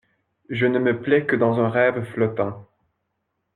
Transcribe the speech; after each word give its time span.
Je 0.49 0.65
ne 0.65 0.79
me 0.79 0.99
plais 0.99 1.27
que 1.27 1.35
dans 1.35 1.59
un 1.59 1.69
rêve 1.69 2.01
flottant. 2.03 2.67